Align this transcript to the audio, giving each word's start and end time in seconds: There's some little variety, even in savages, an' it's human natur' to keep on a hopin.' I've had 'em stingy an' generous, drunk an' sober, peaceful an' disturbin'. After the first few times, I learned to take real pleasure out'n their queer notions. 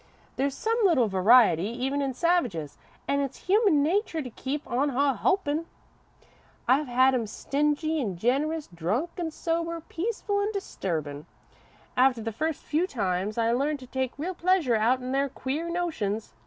There's 0.35 0.55
some 0.55 0.79
little 0.83 1.07
variety, 1.07 1.67
even 1.67 2.01
in 2.01 2.15
savages, 2.15 2.75
an' 3.07 3.19
it's 3.19 3.41
human 3.45 3.83
natur' 3.83 4.23
to 4.23 4.31
keep 4.31 4.65
on 4.67 4.89
a 4.89 5.13
hopin.' 5.13 5.67
I've 6.67 6.87
had 6.87 7.13
'em 7.13 7.27
stingy 7.27 8.01
an' 8.01 8.17
generous, 8.17 8.65
drunk 8.73 9.11
an' 9.19 9.29
sober, 9.29 9.79
peaceful 9.79 10.41
an' 10.41 10.51
disturbin'. 10.53 11.27
After 11.95 12.19
the 12.23 12.31
first 12.31 12.63
few 12.63 12.87
times, 12.87 13.37
I 13.37 13.51
learned 13.51 13.77
to 13.81 13.85
take 13.85 14.17
real 14.17 14.33
pleasure 14.33 14.75
out'n 14.75 15.11
their 15.11 15.29
queer 15.29 15.69
notions. 15.69 16.33